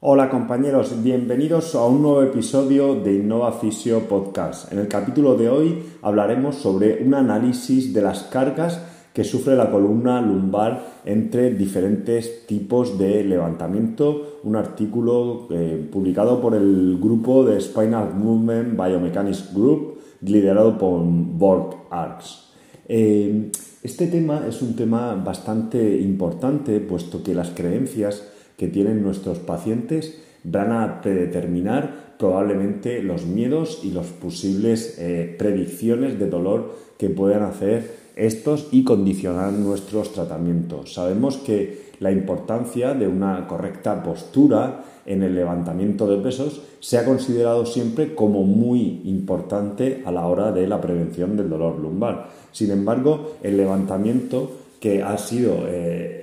Hola 0.00 0.30
compañeros, 0.30 1.02
bienvenidos 1.02 1.74
a 1.74 1.84
un 1.84 2.02
nuevo 2.02 2.22
episodio 2.22 2.94
de 2.94 3.16
Innova 3.16 3.50
Fisio 3.50 4.06
Podcast. 4.06 4.72
En 4.72 4.78
el 4.78 4.86
capítulo 4.86 5.34
de 5.34 5.48
hoy 5.48 5.82
hablaremos 6.02 6.54
sobre 6.54 7.02
un 7.02 7.14
análisis 7.14 7.92
de 7.92 8.02
las 8.02 8.22
cargas 8.22 8.80
que 9.12 9.24
sufre 9.24 9.56
la 9.56 9.72
columna 9.72 10.20
lumbar 10.20 11.00
entre 11.04 11.52
diferentes 11.52 12.46
tipos 12.46 12.96
de 12.96 13.24
levantamiento, 13.24 14.38
un 14.44 14.54
artículo 14.54 15.48
eh, 15.50 15.88
publicado 15.90 16.40
por 16.40 16.54
el 16.54 16.96
grupo 17.02 17.44
de 17.44 17.60
Spinal 17.60 18.14
Movement 18.14 18.80
Biomechanics 18.80 19.52
Group, 19.52 19.98
liderado 20.20 20.78
por 20.78 21.02
Borg 21.02 21.74
Arcs. 21.90 22.52
Eh, 22.86 23.50
este 23.82 24.06
tema 24.06 24.46
es 24.48 24.62
un 24.62 24.76
tema 24.76 25.16
bastante 25.16 26.00
importante, 26.00 26.78
puesto 26.78 27.20
que 27.20 27.34
las 27.34 27.50
creencias 27.50 28.37
que 28.58 28.68
tienen 28.68 29.02
nuestros 29.02 29.38
pacientes 29.38 30.20
van 30.44 30.72
a 30.72 31.00
predeterminar 31.00 32.16
probablemente 32.18 33.02
los 33.02 33.24
miedos 33.24 33.80
y 33.84 33.92
las 33.92 34.08
posibles 34.08 34.96
eh, 34.98 35.34
predicciones 35.38 36.18
de 36.18 36.28
dolor 36.28 36.74
que 36.98 37.08
puedan 37.08 37.44
hacer 37.44 38.08
estos 38.16 38.68
y 38.72 38.82
condicionar 38.82 39.52
nuestros 39.52 40.12
tratamientos. 40.12 40.94
Sabemos 40.94 41.36
que 41.36 41.88
la 42.00 42.10
importancia 42.10 42.94
de 42.94 43.06
una 43.06 43.46
correcta 43.46 44.02
postura 44.02 44.84
en 45.06 45.22
el 45.22 45.36
levantamiento 45.36 46.08
de 46.08 46.22
pesos 46.22 46.62
se 46.80 46.98
ha 46.98 47.04
considerado 47.04 47.64
siempre 47.64 48.16
como 48.16 48.42
muy 48.42 49.02
importante 49.04 50.02
a 50.04 50.10
la 50.10 50.26
hora 50.26 50.50
de 50.50 50.66
la 50.66 50.80
prevención 50.80 51.36
del 51.36 51.48
dolor 51.48 51.78
lumbar. 51.78 52.28
Sin 52.50 52.72
embargo, 52.72 53.36
el 53.42 53.56
levantamiento 53.56 54.50
que 54.80 55.02
ha 55.02 55.16
sido 55.16 55.64
eh, 55.66 56.17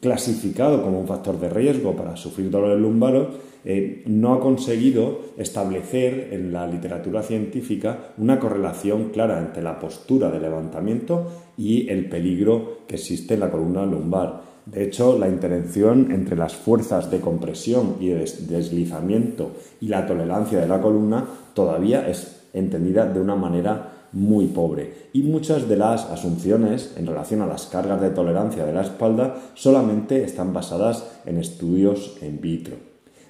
clasificado 0.00 0.82
como 0.82 1.00
un 1.00 1.06
factor 1.06 1.38
de 1.40 1.48
riesgo 1.48 1.96
para 1.96 2.16
sufrir 2.16 2.50
dolores 2.50 2.80
lumbares, 2.80 3.26
eh, 3.64 4.02
no 4.06 4.34
ha 4.34 4.40
conseguido 4.40 5.20
establecer 5.36 6.28
en 6.32 6.52
la 6.52 6.66
literatura 6.66 7.22
científica 7.22 8.12
una 8.16 8.38
correlación 8.38 9.10
clara 9.10 9.38
entre 9.40 9.62
la 9.62 9.80
postura 9.80 10.30
de 10.30 10.40
levantamiento 10.40 11.26
y 11.56 11.88
el 11.88 12.08
peligro 12.08 12.78
que 12.86 12.94
existe 12.94 13.34
en 13.34 13.40
la 13.40 13.50
columna 13.50 13.84
lumbar. 13.84 14.42
De 14.64 14.84
hecho, 14.84 15.18
la 15.18 15.28
intervención 15.28 16.12
entre 16.12 16.36
las 16.36 16.54
fuerzas 16.54 17.10
de 17.10 17.20
compresión 17.20 17.96
y 18.00 18.08
de 18.08 18.20
deslizamiento 18.48 19.52
y 19.80 19.88
la 19.88 20.06
tolerancia 20.06 20.60
de 20.60 20.68
la 20.68 20.80
columna 20.80 21.26
todavía 21.54 22.08
es 22.08 22.46
entendida 22.52 23.06
de 23.06 23.20
una 23.20 23.34
manera 23.34 23.97
muy 24.12 24.46
pobre 24.46 25.08
y 25.12 25.22
muchas 25.22 25.68
de 25.68 25.76
las 25.76 26.06
asunciones 26.06 26.94
en 26.96 27.06
relación 27.06 27.42
a 27.42 27.46
las 27.46 27.66
cargas 27.66 28.00
de 28.00 28.10
tolerancia 28.10 28.64
de 28.64 28.72
la 28.72 28.82
espalda 28.82 29.36
solamente 29.54 30.24
están 30.24 30.52
basadas 30.52 31.04
en 31.26 31.38
estudios 31.38 32.16
in 32.22 32.40
vitro. 32.40 32.76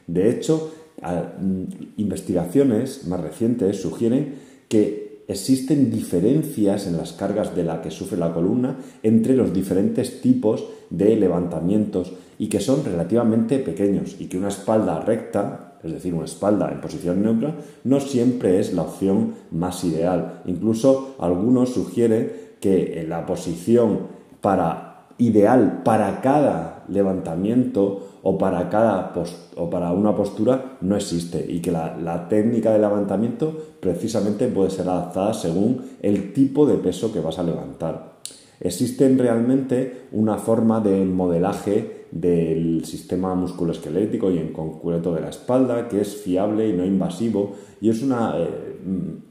De 0.06 0.30
hecho, 0.30 0.72
mm, 1.00 1.64
investigaciones 1.98 3.06
más 3.06 3.20
recientes 3.20 3.80
sugieren 3.80 4.34
que 4.68 5.08
existen 5.28 5.90
diferencias 5.90 6.86
en 6.86 6.96
las 6.96 7.12
cargas 7.12 7.54
de 7.54 7.64
la 7.64 7.82
que 7.82 7.90
sufre 7.90 8.16
la 8.16 8.32
columna 8.32 8.78
entre 9.02 9.36
los 9.36 9.52
diferentes 9.52 10.22
tipos 10.22 10.64
de 10.90 11.16
levantamientos 11.16 12.12
y 12.38 12.48
que 12.48 12.60
son 12.60 12.84
relativamente 12.84 13.58
pequeños 13.58 14.16
y 14.18 14.26
que 14.26 14.38
una 14.38 14.48
espalda 14.48 15.00
recta 15.00 15.67
es 15.82 15.92
decir, 15.92 16.14
una 16.14 16.24
espalda 16.24 16.70
en 16.72 16.80
posición 16.80 17.22
neutra, 17.22 17.54
no 17.84 18.00
siempre 18.00 18.58
es 18.58 18.72
la 18.72 18.82
opción 18.82 19.34
más 19.50 19.84
ideal. 19.84 20.42
Incluso 20.46 21.14
algunos 21.18 21.70
sugieren 21.70 22.32
que 22.60 23.04
la 23.08 23.24
posición 23.26 24.08
para, 24.40 25.06
ideal 25.18 25.82
para 25.84 26.20
cada 26.20 26.84
levantamiento 26.88 28.08
o 28.22 28.36
para, 28.36 28.68
cada 28.68 29.12
o 29.56 29.70
para 29.70 29.92
una 29.92 30.14
postura 30.14 30.78
no 30.80 30.96
existe 30.96 31.44
y 31.48 31.60
que 31.60 31.70
la, 31.70 31.96
la 31.96 32.28
técnica 32.28 32.72
de 32.72 32.80
levantamiento 32.80 33.56
precisamente 33.80 34.48
puede 34.48 34.70
ser 34.70 34.88
adaptada 34.88 35.32
según 35.34 35.82
el 36.02 36.32
tipo 36.32 36.66
de 36.66 36.76
peso 36.78 37.12
que 37.12 37.20
vas 37.20 37.38
a 37.38 37.44
levantar. 37.44 38.18
Existen 38.60 39.18
realmente 39.18 40.08
una 40.10 40.36
forma 40.36 40.80
de 40.80 41.04
modelaje 41.04 41.97
del 42.10 42.84
sistema 42.84 43.34
musculoesquelético 43.34 44.30
y 44.30 44.38
en 44.38 44.52
concreto 44.52 45.14
de 45.14 45.20
la 45.20 45.28
espalda, 45.28 45.88
que 45.88 46.00
es 46.00 46.16
fiable 46.16 46.68
y 46.68 46.72
no 46.72 46.84
invasivo 46.84 47.54
y 47.80 47.90
es 47.90 48.02
una 48.02 48.34
eh, 48.36 48.48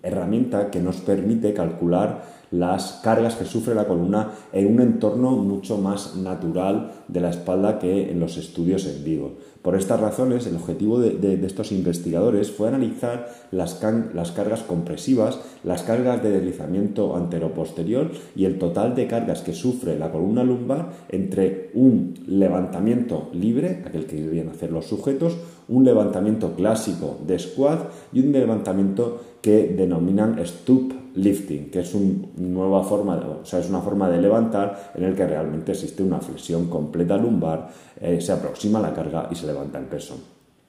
herramienta 0.03 0.71
que 0.71 0.79
nos 0.79 0.97
permite 0.97 1.53
calcular 1.53 2.36
las 2.51 2.99
cargas 3.03 3.35
que 3.35 3.45
sufre 3.45 3.75
la 3.75 3.87
columna 3.87 4.31
en 4.53 4.67
un 4.67 4.81
entorno 4.81 5.31
mucho 5.31 5.77
más 5.77 6.15
natural 6.15 6.91
de 7.07 7.21
la 7.21 7.29
espalda 7.29 7.79
que 7.79 8.11
en 8.11 8.19
los 8.19 8.37
estudios 8.37 8.85
en 8.85 9.03
vivo. 9.03 9.33
Por 9.61 9.75
estas 9.75 9.99
razones, 9.99 10.47
el 10.47 10.55
objetivo 10.55 10.99
de, 10.99 11.45
estos 11.45 11.73
investigadores 11.73 12.51
fue 12.51 12.69
analizar 12.69 13.29
las, 13.51 13.83
las, 14.13 14.31
cargas 14.31 14.61
compresivas, 14.61 15.39
las 15.65 15.83
cargas 15.83 16.23
de 16.23 16.31
deslizamiento 16.31 17.17
antero-posterior 17.17 18.11
y 18.35 18.45
el 18.45 18.59
total 18.59 18.95
de 18.95 19.07
cargas 19.07 19.41
que 19.41 19.53
sufre 19.53 19.99
la 19.99 20.11
columna 20.11 20.45
lumbar 20.45 20.93
entre 21.09 21.71
un 21.73 22.13
levantamiento 22.27 23.29
libre, 23.33 23.83
aquel 23.85 24.05
que 24.05 24.21
debían 24.21 24.47
hacer 24.47 24.71
los 24.71 24.85
sujetos, 24.85 25.35
un 25.69 25.83
levantamiento 25.83 26.53
clásico 26.53 27.17
de 27.25 27.37
squat 27.39 27.89
y 28.13 28.21
un 28.21 28.31
levantamiento 28.31 29.21
que 29.41 29.67
denominan 29.67 30.39
stoop 30.45 30.93
lifting, 31.15 31.71
que 31.71 31.79
es, 31.79 31.95
nueva 32.37 32.83
forma, 32.83 33.15
o 33.41 33.45
sea, 33.45 33.59
es 33.59 33.69
una 33.69 33.81
forma 33.81 34.09
de 34.09 34.21
levantar 34.21 34.91
en 34.95 35.03
el 35.03 35.15
que 35.15 35.27
realmente 35.27 35.71
existe 35.71 36.03
una 36.03 36.19
flexión 36.19 36.67
completa 36.67 37.17
lumbar, 37.17 37.69
eh, 37.99 38.21
se 38.21 38.31
aproxima 38.31 38.79
la 38.79 38.93
carga 38.93 39.27
y 39.31 39.35
se 39.35 39.47
levanta 39.47 39.79
el 39.79 39.85
peso. 39.85 40.15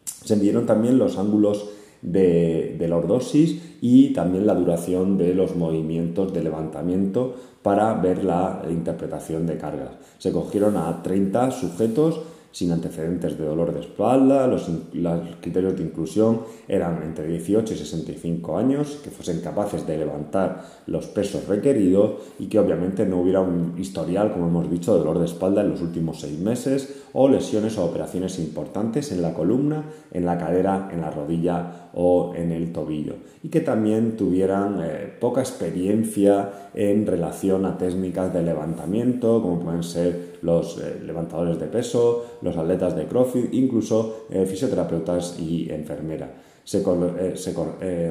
Se 0.04 0.36
midieron 0.36 0.66
también 0.66 0.98
los 0.98 1.18
ángulos 1.18 1.68
de, 2.00 2.76
de, 2.78 2.88
lordosis 2.88 3.78
y 3.80 4.12
también 4.12 4.46
la 4.46 4.54
duración 4.54 5.18
de 5.18 5.34
los 5.34 5.56
movimientos 5.56 6.32
de 6.32 6.42
levantamiento 6.42 7.34
para 7.62 7.92
ver 7.94 8.24
la 8.24 8.62
interpretación 8.70 9.46
de 9.46 9.58
cargas. 9.58 9.90
Se 10.18 10.32
cogieron 10.32 10.76
a 10.76 11.02
30 11.02 11.50
sujetos 11.50 12.20
sin 12.50 12.72
antecedentes 12.72 13.38
de 13.38 13.44
dolor 13.44 13.72
de 13.72 13.80
espalda, 13.80 14.46
los, 14.46 14.70
criterios 15.40 15.76
de 15.76 15.82
inclusión 15.82 16.40
eran 16.66 17.02
entre 17.02 17.26
18 17.26 17.74
y 17.74 17.76
65 17.76 18.58
años, 18.58 18.98
que 19.02 19.10
fuesen 19.10 19.40
capaces 19.40 19.86
de 19.86 19.98
levantar 19.98 20.64
los 20.86 21.06
pesos 21.06 21.46
requeridos 21.46 22.14
y 22.38 22.46
que 22.46 22.58
obviamente 22.58 23.06
no 23.06 23.20
hubiera 23.20 23.40
un 23.40 23.74
historial, 23.78 24.32
como 24.32 24.48
hemos 24.48 24.70
dicho, 24.70 24.94
de 24.94 25.00
dolor 25.00 25.18
de 25.18 25.26
espalda 25.26 25.60
en 25.60 25.70
los 25.70 25.82
últimos 25.82 26.20
seis 26.20 26.38
meses 26.38 27.04
o 27.12 27.28
lesiones 27.28 27.78
o 27.78 27.84
operaciones 27.84 28.38
importantes 28.38 29.12
en 29.12 29.22
la 29.22 29.34
columna, 29.34 29.84
en 30.12 30.24
la 30.24 30.38
cadera, 30.38 30.88
en 30.92 31.00
la 31.00 31.10
rodilla 31.10 31.90
o 31.94 32.32
en 32.34 32.52
el 32.52 32.72
tobillo 32.72 33.14
y 33.42 33.48
que 33.48 33.60
también 33.60 34.16
tuvieran 34.16 34.80
eh, 34.82 35.12
poca 35.20 35.40
experiencia 35.40 36.50
en 36.74 37.06
relación 37.06 37.64
a 37.66 37.78
técnicas 37.78 38.32
de 38.32 38.42
levantamiento, 38.42 39.40
como 39.42 39.60
pueden 39.60 39.82
ser 39.82 40.37
los 40.42 40.78
eh, 40.78 41.00
levantadores 41.04 41.58
de 41.58 41.66
peso, 41.66 42.24
los 42.42 42.56
atletas 42.56 42.94
de 42.96 43.06
CrossFit, 43.06 43.52
incluso 43.52 44.26
eh, 44.30 44.46
fisioterapeutas 44.46 45.38
y 45.38 45.70
enfermeras. 45.70 46.30
Se, 46.64 46.84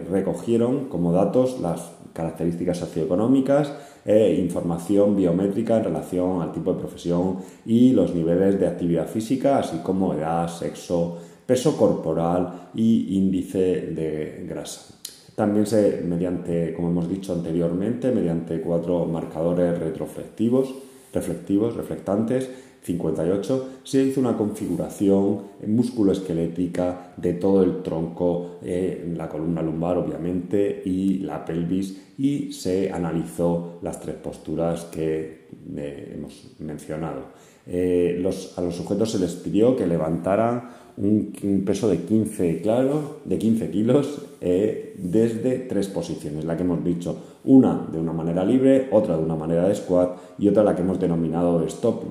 recogieron 0.10 0.86
como 0.90 1.12
datos 1.12 1.60
las 1.60 1.92
características 2.14 2.80
socioeconómicas, 2.80 3.72
información 4.08 5.16
biométrica 5.16 5.78
en 5.78 5.84
relación 5.84 6.42
al 6.42 6.54
tipo 6.54 6.74
de 6.74 6.80
profesión 6.80 7.38
y 7.68 7.92
los 7.92 8.16
niveles 8.16 8.60
de 8.60 8.66
actividad 8.66 9.08
física, 9.08 9.60
así 9.60 9.78
como 9.84 10.16
edad, 10.16 10.48
sexo, 10.48 11.20
peso 11.46 11.78
corporal 11.78 12.70
y 12.74 13.16
índice 13.16 13.92
de 13.92 14.44
grasa. 14.50 14.98
También 15.38 15.68
se, 15.68 16.02
mediante, 16.02 16.74
como 16.74 16.90
hemos 16.90 17.08
dicho 17.08 17.32
anteriormente, 17.32 18.12
mediante 18.12 18.60
cuatro 18.60 19.06
marcadores 19.06 19.78
retroflectivos, 19.78 20.74
reflectivos, 21.14 21.76
reflectantes, 21.76 22.50
58 22.88 23.70
se 23.84 24.04
hizo 24.04 24.20
una 24.22 24.38
configuración 24.38 25.42
musculoesquelética 25.66 27.14
de 27.18 27.34
todo 27.34 27.64
el 27.64 27.84
tronco, 27.84 28.60
eh, 28.64 29.14
la 29.16 29.28
columna 29.28 29.62
lumbar 29.62 29.98
obviamente 29.98 30.82
y 30.86 31.20
la 31.20 31.44
pelvis 31.44 31.98
y 32.18 32.54
se 32.54 32.92
analizó 32.92 33.80
las 33.82 34.00
tres 34.00 34.16
posturas 34.16 34.86
que 34.86 35.48
eh, 35.76 36.14
hemos 36.16 36.56
mencionado. 36.60 37.26
Eh, 37.68 38.24
a 38.56 38.62
los 38.62 38.76
sujetos 38.76 39.12
se 39.12 39.20
les 39.20 39.34
pidió 39.34 39.76
que 39.76 39.86
levantaran 39.86 40.70
un, 40.96 41.64
peso 41.66 41.90
de 41.90 41.98
15, 41.98 42.62
claro, 42.62 43.20
de 43.26 43.38
15 43.38 43.70
kilos 43.70 44.22
desde 44.40 45.60
tres 45.60 45.90
posiciones, 45.90 46.46
la 46.46 46.58
que 46.58 46.64
hemos 46.64 46.84
dicho, 46.84 47.37
una 47.48 47.88
de 47.92 47.98
una 47.98 48.14
manera 48.14 48.44
libre, 48.44 48.90
otra 48.92 49.18
de 49.18 49.24
una 49.24 49.36
manera 49.36 49.68
de 49.68 49.74
squat 49.74 50.18
y 50.38 50.50
otra 50.50 50.64
la 50.64 50.76
que 50.76 50.82
hemos 50.82 51.00
denominado 51.00 51.64
stop, 51.64 52.04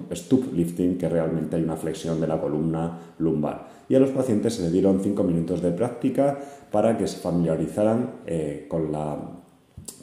lifting, 0.53 0.99
que 0.99 1.09
realmente 1.09 1.57
hay 1.57 1.63
una 1.63 1.77
flexión 1.77 2.21
de 2.21 2.27
la 2.27 2.41
columna 2.41 2.99
lumbar. 3.19 3.69
Y 3.89 3.95
a 3.95 4.01
los 4.01 4.11
pacientes 4.11 4.55
se 4.55 4.63
les 4.63 4.73
dieron 4.73 5.01
5 5.01 5.23
minutos 5.23 5.63
de 5.63 5.71
práctica 5.71 6.39
para 6.73 6.97
que 6.97 7.07
se 7.07 7.19
familiarizaran 7.19 8.15
eh, 8.27 8.67
con 8.69 8.91
la 8.91 9.17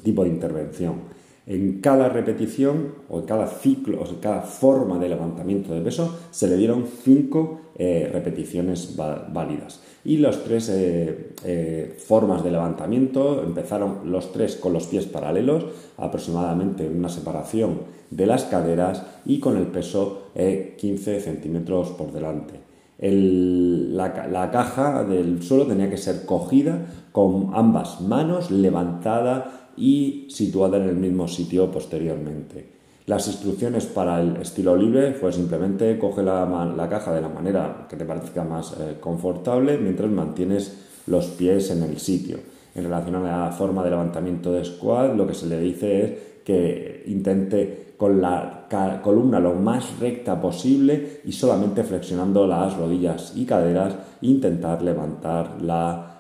tipo 0.04 0.24
de 0.24 0.30
intervención. 0.30 1.23
En 1.46 1.82
cada 1.82 2.08
repetición 2.08 2.96
o 3.10 3.20
en 3.20 3.26
cada 3.26 3.48
ciclo 3.48 4.02
o 4.02 4.08
en 4.08 4.16
cada 4.16 4.44
forma 4.44 4.98
de 4.98 5.10
levantamiento 5.10 5.74
de 5.74 5.82
peso 5.82 6.18
se 6.32 6.48
le 6.48 6.56
dieron 6.56 6.86
5 6.88 7.62
eh, 7.76 8.10
repeticiones 8.14 8.96
válidas. 8.96 9.82
Y 10.06 10.18
las 10.18 10.44
tres 10.44 10.70
eh, 10.70 11.34
eh, 11.44 11.98
formas 11.98 12.44
de 12.44 12.52
levantamiento 12.52 13.44
empezaron 13.44 14.12
los 14.12 14.32
tres 14.32 14.56
con 14.56 14.72
los 14.72 14.88
pies 14.88 15.06
paralelos, 15.06 15.66
aproximadamente 15.98 16.88
una 16.88 17.10
separación 17.10 17.82
de 18.10 18.26
las 18.26 18.46
caderas 18.46 19.04
y 19.26 19.40
con 19.40 19.58
el 19.58 19.68
peso 19.68 20.30
15 20.36 21.20
centímetros 21.20 21.90
por 21.92 22.14
delante. 22.14 22.54
la, 23.00 24.28
la, 24.28 24.52
caja 24.52 25.04
del 25.04 25.42
suelo 25.42 25.66
tenía 25.66 25.90
que 25.90 25.98
ser 25.98 26.26
cogida 26.26 26.86
con 27.12 27.50
ambas 27.54 28.02
manos 28.02 28.52
levantada 28.52 29.63
y 29.78 30.28
situada 30.30 30.78
en 30.78 30.90
el 30.90 30.96
mismo 30.96 31.28
sitio 31.28 31.70
posteriormente. 31.72 32.74
Las 33.06 33.28
instrucciones 33.28 33.86
para 33.86 34.22
el 34.22 34.38
estilo 34.38 34.78
libre 34.78 35.14
fue 35.14 35.34
simplemente 35.34 36.00
coge 36.00 36.24
la, 36.24 36.88
caja 36.90 37.14
de 37.14 37.22
la 37.22 37.28
manera 37.28 37.86
que 37.90 37.98
te 37.98 38.06
parezca 38.06 38.44
más 38.46 38.74
eh, 38.80 38.96
confortable 39.00 39.78
mientras 39.78 40.10
mantienes 40.10 41.02
los 41.08 41.28
pies 41.28 41.70
en 41.72 41.84
el 41.84 42.00
sitio. 42.00 42.38
En 42.76 42.86
relación 42.86 43.16
a 43.16 43.46
la 43.46 43.52
forma 43.52 43.84
de 43.84 43.90
levantamiento 43.90 44.54
de 44.54 44.64
squat, 44.64 45.16
lo 45.16 45.28
que 45.28 45.34
se 45.34 45.48
le 45.48 45.60
dice 45.60 46.04
es 46.04 46.12
que 46.46 47.04
intente 47.08 47.94
con 47.98 48.22
la 48.22 48.68
columna 49.04 49.40
lo 49.40 49.54
más 49.54 50.00
recta 50.00 50.40
posible 50.40 51.22
y 51.26 51.32
solamente 51.32 51.84
flexionando 51.84 52.48
las 52.48 52.76
rodillas 52.76 53.34
y 53.36 53.46
caderas 53.46 53.96
intentar 54.22 54.82
levantar 54.82 55.62
la 55.62 56.13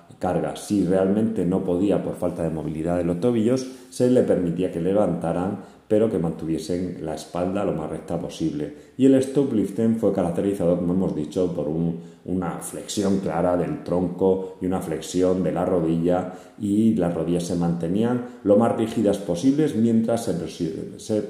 Si 0.56 0.86
realmente 0.86 1.46
no 1.46 1.64
podía 1.64 2.02
por 2.04 2.16
falta 2.16 2.44
de 2.44 2.50
movilidad 2.50 2.98
de 2.98 3.04
los 3.04 3.20
tobillos, 3.20 3.68
se 3.90 4.10
le 4.10 4.24
permitía 4.24 4.72
que 4.72 4.80
levantaran 4.80 5.74
pero 5.94 6.10
que 6.10 6.18
mantuviesen 6.18 7.06
la 7.06 7.14
espalda 7.14 7.64
lo 7.64 7.74
más 7.74 7.88
recta 7.88 8.18
posible. 8.18 8.74
Y 8.98 9.06
el 9.06 9.14
stop 9.16 9.54
lifting 9.54 9.98
fue 9.98 10.12
caracterizado, 10.12 10.78
como 10.78 10.94
hemos 10.94 11.16
dicho, 11.16 11.54
por 11.54 11.68
una 11.68 12.58
flexión 12.62 13.20
clara 13.20 13.56
del 13.58 13.84
tronco 13.84 14.58
y 14.60 14.66
una 14.66 14.80
flexión 14.80 15.44
de 15.44 15.52
la 15.52 15.66
rodilla 15.66 16.34
y 16.60 16.96
las 16.96 17.14
rodillas 17.14 17.44
se 17.44 17.58
mantenían 17.58 18.26
lo 18.44 18.58
más 18.58 18.76
rígidas 18.76 19.19
posibles 19.19 19.76
mientras 19.76 20.24
se 20.98 21.24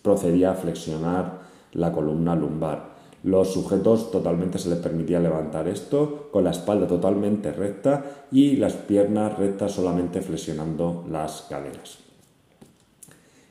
procedía 0.00 0.52
a 0.52 0.54
flexionar 0.54 1.40
la 1.72 1.90
columna 1.90 2.36
lumbar. 2.36 2.93
Los 3.24 3.54
sujetos 3.54 4.10
totalmente 4.10 4.58
se 4.58 4.68
les 4.68 4.78
permitía 4.78 5.18
levantar 5.18 5.66
esto 5.66 6.28
con 6.30 6.44
la 6.44 6.50
espalda 6.50 6.86
totalmente 6.86 7.52
recta 7.52 8.26
y 8.30 8.56
las 8.56 8.74
piernas 8.74 9.38
rectas 9.38 9.72
solamente 9.72 10.20
flexionando 10.20 11.06
las 11.10 11.46
caderas. 11.48 12.04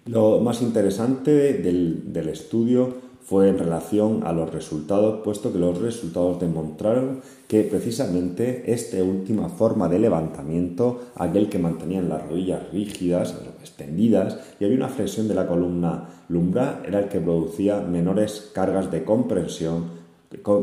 Lo 0.06 0.40
más 0.42 0.62
interesante 0.62 1.54
del, 1.54 2.30
estudio 2.30 2.94
fue 3.24 3.50
en 3.50 3.58
relación 3.58 4.28
a 4.28 4.32
los 4.32 4.54
resultados, 4.54 5.22
puesto 5.24 5.52
que 5.52 5.58
los 5.58 5.80
resultados 5.82 6.40
demostraron 6.40 7.22
que 7.48 7.64
precisamente 7.64 8.72
esta 8.72 9.02
última 9.02 9.50
forma 9.50 9.90
de 9.90 9.98
levantamiento, 9.98 11.02
aquel 11.16 11.50
que 11.50 11.58
mantenían 11.58 12.10
las 12.10 12.28
rodillas 12.28 12.70
rígidas, 12.72 13.34
extendidas, 13.64 14.38
y 14.60 14.66
había 14.66 14.78
una 14.78 14.90
flexión 14.90 15.28
de 15.28 15.36
la 15.36 15.48
columna 15.48 16.10
lumbar, 16.30 16.84
era 16.86 17.00
el 17.00 17.08
que 17.10 17.20
producía 17.20 17.80
menores 17.80 18.52
cargas 18.54 18.92
de 18.92 19.04
compresión 19.04 20.04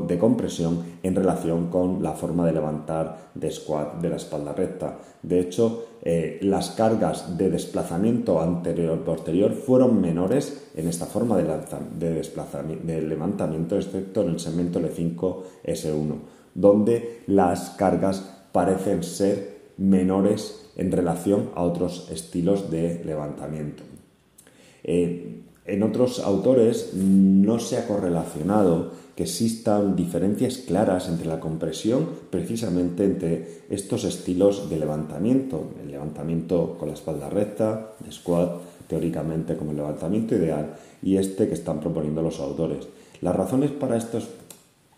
de 0.08 0.18
compresión 0.18 0.82
en 1.02 1.14
relación 1.14 1.68
con 1.68 2.02
la 2.02 2.12
forma 2.12 2.44
de 2.46 2.52
levantar 2.52 3.30
de 3.34 3.50
squat 3.50 4.00
de 4.00 4.08
la 4.08 4.16
espalda 4.16 4.52
recta. 4.52 4.98
De 5.22 5.38
hecho, 5.38 5.86
eh, 6.02 6.40
las 6.42 6.70
cargas 6.70 7.38
de 7.38 7.50
desplazamiento 7.50 8.40
anterior-posterior 8.40 9.52
fueron 9.52 10.00
menores 10.00 10.70
en 10.74 10.88
esta 10.88 11.06
forma 11.06 11.36
de, 11.36 11.44
de, 11.98 12.14
desplazamiento, 12.14 12.86
de 12.86 13.02
levantamiento, 13.02 13.76
excepto 13.76 14.22
en 14.22 14.30
el 14.30 14.40
segmento 14.40 14.80
L5-S1, 14.80 16.14
donde 16.54 17.22
las 17.26 17.70
cargas 17.70 18.44
parecen 18.52 19.04
ser 19.04 19.60
menores 19.76 20.69
en 20.80 20.90
relación 20.90 21.50
a 21.54 21.62
otros 21.62 22.08
estilos 22.10 22.70
de 22.70 23.04
levantamiento. 23.04 23.82
Eh, 24.82 25.42
en 25.66 25.82
otros 25.82 26.20
autores 26.20 26.94
no 26.94 27.58
se 27.58 27.76
ha 27.76 27.86
correlacionado 27.86 28.92
que 29.14 29.24
existan 29.24 29.94
diferencias 29.94 30.56
claras 30.56 31.10
entre 31.10 31.26
la 31.26 31.38
compresión, 31.38 32.08
precisamente 32.30 33.04
entre 33.04 33.60
estos 33.68 34.04
estilos 34.04 34.70
de 34.70 34.78
levantamiento, 34.78 35.74
el 35.82 35.90
levantamiento 35.90 36.78
con 36.78 36.88
la 36.88 36.94
espalda 36.94 37.28
recta, 37.28 37.92
de 38.00 38.10
squat, 38.10 38.62
teóricamente 38.88 39.58
como 39.58 39.72
el 39.72 39.76
levantamiento 39.76 40.34
ideal, 40.34 40.76
y 41.02 41.16
este 41.16 41.46
que 41.46 41.54
están 41.54 41.80
proponiendo 41.80 42.22
los 42.22 42.40
autores. 42.40 42.88
Las 43.20 43.36
razones 43.36 43.70
para 43.70 43.98
estos 43.98 44.30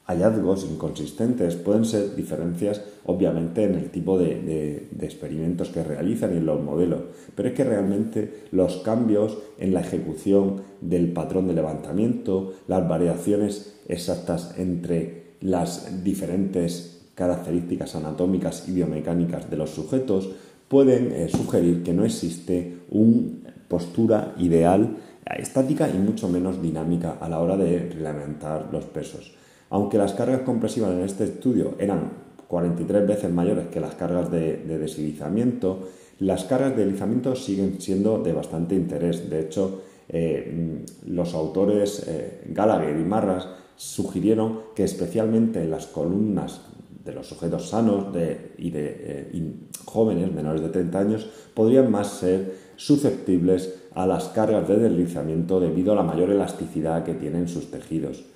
hallazgos 0.04 0.64
inconsistentes 0.64 1.56
pueden 1.56 1.84
ser 1.84 2.14
diferencias 2.16 2.82
obviamente 3.04 3.64
en 3.64 3.74
el 3.74 3.90
tipo 3.90 4.18
de, 4.18 4.88
experimentos 5.00 5.68
que 5.68 5.82
realizan 5.82 6.34
y 6.34 6.38
en 6.38 6.46
los 6.46 6.62
modelos, 6.62 7.02
pero 7.34 7.48
es 7.48 7.54
que 7.54 7.64
realmente 7.64 8.44
los 8.50 8.78
cambios 8.78 9.38
en 9.58 9.74
la 9.74 9.80
ejecución 9.80 10.62
del 10.80 11.12
patrón 11.12 11.48
de 11.48 11.54
levantamiento, 11.54 12.54
las 12.68 12.88
variaciones 12.88 13.80
exactas 13.88 14.54
entre 14.58 15.34
las 15.40 16.04
diferentes 16.04 17.08
características 17.14 17.94
anatómicas 17.94 18.68
y 18.68 18.72
biomecánicas 18.72 19.50
de 19.50 19.56
los 19.56 19.70
sujetos 19.70 20.30
pueden 20.68 21.12
eh, 21.12 21.28
sugerir 21.28 21.82
que 21.82 21.92
no 21.92 22.04
existe 22.04 22.78
una 22.90 23.52
postura 23.68 24.34
ideal 24.38 24.96
estática 25.36 25.88
y 25.88 25.98
mucho 25.98 26.28
menos 26.28 26.62
dinámica 26.62 27.16
a 27.20 27.28
la 27.28 27.40
hora 27.40 27.56
de 27.56 27.94
levantar 27.94 28.68
los 28.72 28.84
pesos. 28.84 29.34
Aunque 29.72 29.96
las 29.96 30.12
cargas 30.12 30.42
compresivas 30.42 30.92
en 30.92 31.00
este 31.00 31.24
estudio 31.24 31.76
eran 31.78 32.10
43 32.46 33.08
veces 33.08 33.32
mayores 33.32 33.68
que 33.68 33.80
las 33.80 33.94
cargas 33.94 34.30
de, 34.30 34.58
deslizamiento, 34.66 35.88
las 36.18 36.44
cargas 36.44 36.76
de 36.76 36.84
deslizamiento 36.84 37.34
siguen 37.34 37.80
siendo 37.80 38.18
de 38.18 38.34
bastante 38.34 38.74
interés. 38.74 39.30
De 39.30 39.40
hecho, 39.40 39.80
eh, 40.10 40.84
los 41.06 41.32
autores 41.32 42.04
eh, 42.06 42.42
Gallagher 42.50 43.00
y 43.00 43.04
Marras 43.04 43.48
sugirieron 43.74 44.60
que 44.74 44.84
especialmente 44.84 45.62
en 45.62 45.70
las 45.70 45.86
columnas 45.86 46.60
de 47.02 47.14
los 47.14 47.26
sujetos 47.26 47.70
sanos 47.70 48.14
y 48.58 48.70
de 48.70 48.96
eh, 49.32 49.52
jóvenes 49.86 50.30
menores 50.34 50.60
de 50.60 50.68
30 50.68 50.98
años 50.98 51.26
podrían 51.54 51.90
más 51.90 52.08
ser 52.08 52.56
susceptibles 52.76 53.74
a 53.94 54.06
las 54.06 54.28
cargas 54.28 54.68
de 54.68 54.76
deslizamiento 54.76 55.60
debido 55.60 55.94
a 55.94 55.96
la 55.96 56.02
mayor 56.02 56.28
elasticidad 56.28 57.04
que 57.04 57.14
tienen 57.14 57.48
sus 57.48 57.70
tejidos. 57.70 58.26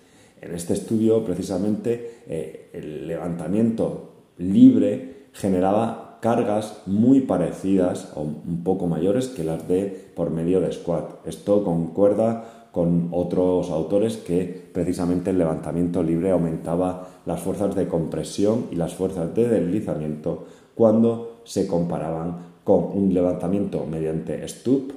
En 0.40 0.55
este 0.55 0.75
estudio, 0.75 1.25
precisamente, 1.25 2.23
eh, 2.26 2.71
el 2.73 3.07
levantamiento 3.07 4.12
libre 4.38 5.28
generaba 5.33 6.19
cargas 6.21 6.83
muy 6.87 7.21
parecidas 7.21 8.12
o 8.14 8.23
un 8.23 8.62
poco 8.64 8.87
mayores 8.87 9.28
que 9.28 9.45
las 9.45 9.66
de 9.69 10.11
por 10.14 10.31
medio 10.31 10.61
de 10.61 10.73
squat. 10.73 11.26
Esto 11.26 11.64
concuerda 11.64 12.69
con 12.73 13.09
otros 13.12 13.71
autores 13.71 14.19
que 14.19 14.69
precisamente 14.73 15.31
el 15.31 15.38
levantamiento 15.38 16.02
libre 16.02 16.31
aumentaba 16.31 17.09
las 17.25 17.40
fuerzas 17.40 17.75
de 17.75 17.88
compresión 17.88 18.66
y 18.71 18.76
las 18.76 18.95
fuerzas 18.95 19.35
de 19.35 19.49
deslizamiento 19.49 20.45
cuando 20.75 21.40
se 21.45 21.66
comparaban 21.66 22.57
con 22.64 22.85
un 22.93 23.14
levantamiento 23.14 23.87
mediante 23.87 24.47
stoop, 24.47 24.93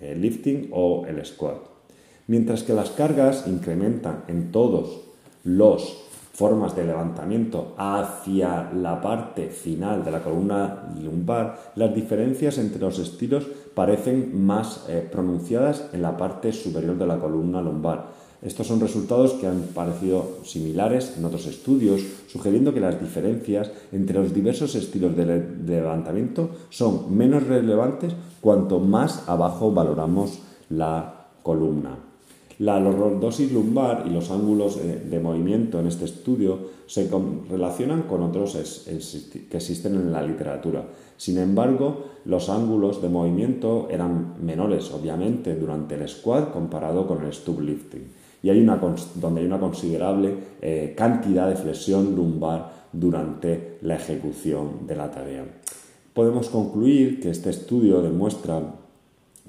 eh, 0.00 0.14
lifting 0.14 0.68
o 0.72 1.06
el 1.06 1.24
squat. 1.24 1.71
Mientras 2.32 2.62
que 2.62 2.72
las 2.72 2.88
cargas 2.88 3.46
incrementan 3.46 4.24
en 4.26 4.52
todos 4.52 5.02
los 5.44 5.98
formas 6.32 6.74
de 6.74 6.86
levantamiento 6.86 7.74
hacia 7.76 8.72
la 8.72 9.02
parte 9.02 9.50
final 9.50 10.02
de 10.02 10.12
la 10.12 10.22
columna 10.22 10.94
lumbar, 10.98 11.58
las 11.76 11.94
diferencias 11.94 12.56
entre 12.56 12.80
los 12.80 12.98
estilos 12.98 13.46
parecen 13.74 14.46
más 14.46 14.86
eh, 14.88 15.06
pronunciadas 15.12 15.90
en 15.92 16.00
la 16.00 16.16
parte 16.16 16.54
superior 16.54 16.96
de 16.96 17.06
la 17.06 17.18
columna 17.18 17.60
lumbar. 17.60 18.06
Estos 18.40 18.66
son 18.66 18.80
resultados 18.80 19.34
que 19.34 19.46
han 19.46 19.64
parecido 19.74 20.38
similares 20.42 21.18
en 21.18 21.26
otros 21.26 21.44
estudios, 21.44 22.00
sugiriendo 22.28 22.72
que 22.72 22.80
las 22.80 22.98
diferencias 22.98 23.70
entre 23.92 24.18
los 24.18 24.32
diversos 24.32 24.74
estilos 24.74 25.14
de 25.14 25.26
levantamiento 25.66 26.48
son 26.70 27.14
menos 27.14 27.46
relevantes 27.46 28.14
cuanto 28.40 28.80
más 28.80 29.28
abajo 29.28 29.70
valoramos 29.70 30.38
la 30.70 31.26
columna. 31.42 32.11
La 32.62 32.78
lordosis 32.78 33.50
lumbar 33.50 34.04
y 34.06 34.10
los 34.10 34.30
ángulos 34.30 34.76
eh, 34.76 35.02
de 35.10 35.18
movimiento 35.18 35.80
en 35.80 35.88
este 35.88 36.04
estudio 36.04 36.60
se 36.86 37.10
relacionan 37.50 38.02
con 38.02 38.22
otros 38.22 38.56
que 38.84 39.56
existen 39.56 39.96
en 39.96 40.12
la 40.12 40.22
literatura. 40.22 40.84
Sin 41.16 41.38
embargo, 41.38 42.04
los 42.24 42.48
ángulos 42.48 43.02
de 43.02 43.08
movimiento 43.08 43.88
eran 43.90 44.36
menores, 44.40 44.92
obviamente, 44.92 45.56
durante 45.56 45.96
el 45.96 46.08
squat 46.08 46.52
comparado 46.52 47.08
con 47.08 47.24
el 47.24 47.32
stub 47.32 47.60
lifting. 47.60 48.06
Y 48.44 48.50
hay 48.50 48.60
una, 48.60 48.80
donde 49.16 49.40
hay 49.40 49.46
una 49.48 49.58
considerable 49.58 50.32
eh, 50.60 50.94
cantidad 50.96 51.48
de 51.48 51.56
flexión 51.56 52.14
lumbar 52.14 52.86
durante 52.92 53.78
la 53.82 53.96
ejecución 53.96 54.86
de 54.86 54.94
la 54.94 55.10
tarea. 55.10 55.44
Podemos 56.14 56.48
concluir 56.48 57.20
que 57.20 57.30
este 57.30 57.50
estudio 57.50 58.02
demuestra 58.02 58.62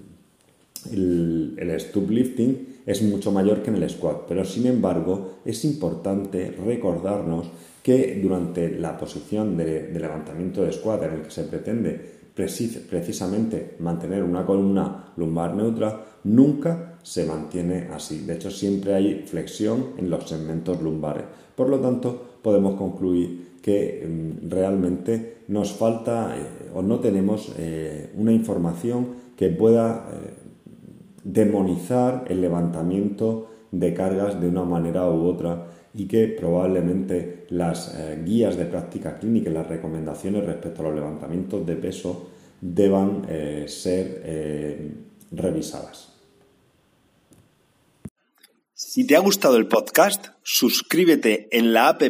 el, 0.92 1.56
el 1.58 1.80
stub 1.80 2.12
lifting 2.12 2.82
es 2.86 3.02
mucho 3.02 3.32
mayor 3.32 3.64
que 3.64 3.72
en 3.72 3.78
el 3.82 3.90
squat, 3.90 4.28
pero 4.28 4.46
sin 4.46 4.68
embargo 4.68 5.40
es 5.44 5.66
importante 5.66 6.52
recordarnos 6.52 7.50
que 7.82 8.20
durante 8.22 8.78
la 8.78 8.96
posición 8.96 9.58
de, 9.58 9.88
de 9.88 10.00
levantamiento 10.00 10.62
de 10.62 10.72
squat 10.72 11.02
en 11.02 11.14
el 11.14 11.22
que 11.24 11.32
se 11.32 11.46
pretende 11.46 12.19
precisamente 12.90 13.76
mantener 13.80 14.24
una 14.24 14.46
columna 14.46 15.14
lumbar 15.18 15.56
neutra, 15.56 16.06
nunca 16.24 16.98
se 17.04 17.26
mantiene 17.26 17.90
así. 17.94 18.20
De 18.26 18.36
hecho, 18.36 18.52
siempre 18.52 18.94
hay 18.94 19.24
flexión 19.26 19.92
en 19.98 20.10
los 20.10 20.30
segmentos 20.30 20.82
lumbares. 20.82 21.26
Por 21.56 21.70
lo 21.70 21.80
tanto, 21.80 22.40
podemos 22.42 22.76
concluir 22.76 23.50
que 23.62 24.06
mm, 24.08 24.50
realmente 24.50 25.40
nos 25.48 25.74
falta 25.74 26.38
eh, 26.38 26.72
o 26.74 26.82
no 26.82 27.00
tenemos 27.00 27.54
eh, 27.58 28.12
una 28.16 28.32
información 28.32 29.08
que 29.36 29.50
pueda 29.50 30.08
eh, 30.12 30.34
demonizar 31.24 32.26
el 32.30 32.42
levantamiento 32.42 33.48
de 33.72 33.94
cargas 33.94 34.40
de 34.40 34.48
una 34.48 34.64
manera 34.64 35.10
u 35.10 35.28
otra 35.28 35.68
y 35.94 36.08
que 36.08 36.28
probablemente 36.28 37.46
las 37.50 37.96
eh, 37.96 38.22
guías 38.26 38.58
de 38.58 38.66
práctica 38.66 39.18
clínica 39.18 39.50
y 39.50 39.54
las 39.54 39.68
recomendaciones 39.68 40.46
respecto 40.46 40.82
a 40.82 40.86
los 40.86 40.96
levantamientos 40.96 41.66
de 41.66 41.76
peso 41.76 42.30
deban 42.62 43.26
eh, 43.30 43.66
ser 43.68 44.22
eh, 44.24 44.94
revisadas. 45.32 46.10
Si 48.74 49.06
te 49.06 49.16
ha 49.16 49.20
gustado 49.20 49.58
el 49.58 49.68
podcast, 49.68 50.30
suscríbete 50.42 51.48
en 51.52 51.74
la 51.74 51.90
app 51.90 52.02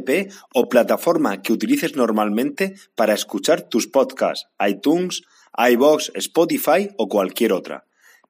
o 0.54 0.70
plataforma 0.70 1.42
que 1.42 1.52
utilices 1.52 1.96
normalmente 1.96 2.76
para 2.96 3.14
escuchar 3.14 3.64
tus 3.64 3.88
podcasts, 3.88 4.48
iTunes, 4.66 5.24
iBox, 5.58 6.12
Spotify 6.16 6.90
o 6.98 7.08
cualquier 7.08 7.54
otra. 7.54 7.86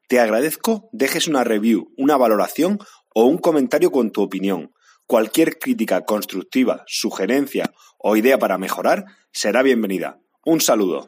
Te 0.07 0.19
agradezco 0.19 0.89
dejes 0.91 1.27
una 1.27 1.43
review, 1.43 1.93
una 1.95 2.17
valoración 2.17 2.79
o 3.13 3.25
un 3.25 3.37
comentario 3.37 3.91
con 3.91 4.11
tu 4.11 4.21
opinión. 4.21 4.73
Cualquier 5.05 5.57
crítica 5.57 6.05
constructiva, 6.05 6.83
sugerencia 6.87 7.73
o 7.97 8.15
idea 8.15 8.37
para 8.37 8.57
mejorar 8.57 9.05
será 9.31 9.63
bienvenida. 9.63 10.19
Un 10.45 10.61
saludo. 10.61 11.07